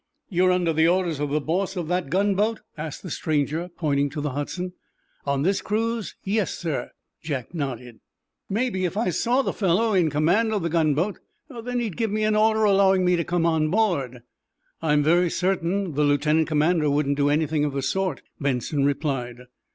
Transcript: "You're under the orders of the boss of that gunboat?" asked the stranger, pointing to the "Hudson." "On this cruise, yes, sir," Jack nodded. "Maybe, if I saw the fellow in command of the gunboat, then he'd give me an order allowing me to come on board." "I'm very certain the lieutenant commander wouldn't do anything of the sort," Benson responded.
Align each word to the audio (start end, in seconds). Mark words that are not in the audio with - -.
"You're 0.29 0.51
under 0.51 0.73
the 0.73 0.87
orders 0.87 1.19
of 1.19 1.29
the 1.29 1.39
boss 1.39 1.75
of 1.75 1.87
that 1.89 2.09
gunboat?" 2.09 2.61
asked 2.75 3.03
the 3.03 3.11
stranger, 3.11 3.69
pointing 3.77 4.09
to 4.09 4.19
the 4.19 4.31
"Hudson." 4.31 4.73
"On 5.27 5.43
this 5.43 5.61
cruise, 5.61 6.15
yes, 6.23 6.55
sir," 6.55 6.89
Jack 7.21 7.53
nodded. 7.53 7.99
"Maybe, 8.49 8.83
if 8.85 8.97
I 8.97 9.11
saw 9.11 9.43
the 9.43 9.53
fellow 9.53 9.93
in 9.93 10.09
command 10.09 10.53
of 10.53 10.63
the 10.63 10.69
gunboat, 10.71 11.19
then 11.51 11.79
he'd 11.79 11.97
give 11.97 12.09
me 12.09 12.23
an 12.23 12.35
order 12.35 12.63
allowing 12.63 13.05
me 13.05 13.15
to 13.15 13.23
come 13.23 13.45
on 13.45 13.69
board." 13.69 14.23
"I'm 14.81 15.03
very 15.03 15.29
certain 15.29 15.93
the 15.93 16.03
lieutenant 16.03 16.47
commander 16.47 16.89
wouldn't 16.89 17.17
do 17.17 17.29
anything 17.29 17.63
of 17.63 17.73
the 17.73 17.83
sort," 17.83 18.23
Benson 18.39 18.83
responded. 18.83 19.49